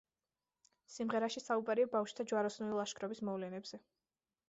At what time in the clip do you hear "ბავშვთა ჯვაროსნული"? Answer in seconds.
1.93-2.83